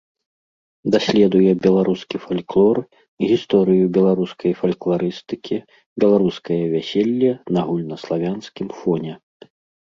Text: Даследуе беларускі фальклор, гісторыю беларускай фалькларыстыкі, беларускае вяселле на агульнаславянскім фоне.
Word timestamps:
Даследуе 0.93 1.51
беларускі 1.65 2.17
фальклор, 2.23 2.77
гісторыю 3.31 3.85
беларускай 3.97 4.51
фалькларыстыкі, 4.63 5.57
беларускае 6.05 6.59
вяселле 6.75 7.31
на 7.59 7.65
агульнаславянскім 7.67 8.67
фоне. 8.81 9.13